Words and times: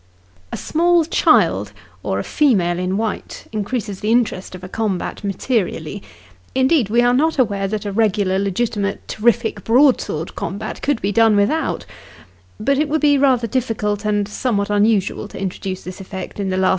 A 0.51 0.57
small 0.57 1.05
child, 1.05 1.73
or 2.01 2.17
a 2.17 2.23
female 2.23 2.79
in 2.79 2.97
white, 2.97 3.45
increases 3.51 3.99
the 3.99 4.09
interest 4.11 4.55
of 4.55 4.63
a 4.63 4.67
combat 4.67 5.23
materially 5.23 6.01
indeed, 6.55 6.89
we 6.89 7.03
are 7.03 7.13
not 7.13 7.37
aware 7.37 7.67
that 7.67 7.85
a 7.85 7.91
regular 7.91 8.39
legitimate 8.39 9.07
terrific 9.07 9.63
broadsword 9.63 10.33
combat 10.35 10.81
could 10.81 11.03
be 11.03 11.11
done 11.11 11.35
without; 11.35 11.85
but 12.59 12.79
it 12.79 12.89
would 12.89 13.01
be 13.01 13.19
rather 13.19 13.45
difficult, 13.45 14.03
and 14.03 14.27
somewhat 14.27 14.71
un 14.71 14.85
usual, 14.85 15.27
to 15.27 15.39
introduce 15.39 15.83
this 15.83 16.01
effect 16.01 16.39
in 16.39 16.49
the 16.49 16.57
last 16.57 16.69